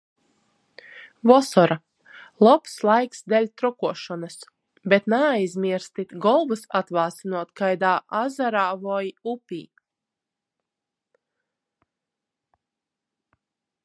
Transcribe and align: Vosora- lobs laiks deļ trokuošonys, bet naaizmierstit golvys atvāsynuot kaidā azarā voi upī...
Vosora- 1.31 1.75
lobs 2.47 2.77
laiks 2.89 3.21
deļ 3.33 3.45
trokuošonys, 3.63 4.39
bet 4.95 5.11
naaizmierstit 5.15 6.17
golvys 6.25 6.65
atvāsynuot 6.81 7.53
kaidā 7.63 7.93
azarā 8.23 8.65
voi 8.89 9.05
upī... 9.37 9.63